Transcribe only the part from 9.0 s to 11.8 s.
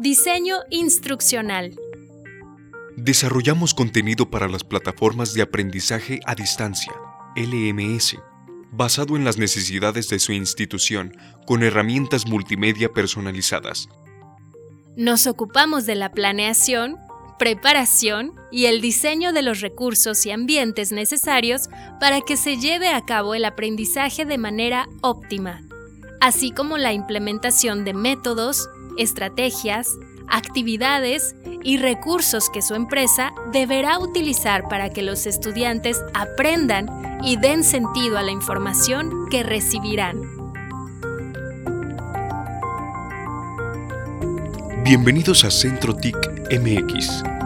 en las necesidades de su institución, con